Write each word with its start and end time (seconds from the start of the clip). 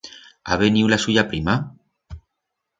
Ha 0.53 0.57
veniu 0.61 0.89
la 0.93 0.99
suya 1.05 1.25
prima? 1.35 1.57